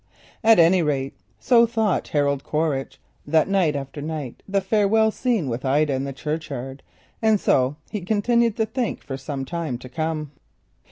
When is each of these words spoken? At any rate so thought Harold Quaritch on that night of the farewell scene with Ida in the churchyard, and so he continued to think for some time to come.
At 0.43 0.57
any 0.57 0.81
rate 0.81 1.13
so 1.39 1.67
thought 1.67 2.07
Harold 2.07 2.43
Quaritch 2.43 2.99
on 3.27 3.31
that 3.33 3.47
night 3.47 3.75
of 3.75 3.87
the 3.93 4.59
farewell 4.61 5.11
scene 5.11 5.47
with 5.47 5.63
Ida 5.63 5.93
in 5.93 6.05
the 6.05 6.11
churchyard, 6.11 6.81
and 7.21 7.39
so 7.39 7.75
he 7.91 8.01
continued 8.01 8.57
to 8.57 8.65
think 8.65 9.03
for 9.03 9.15
some 9.15 9.45
time 9.45 9.77
to 9.77 9.87
come. 9.89 10.31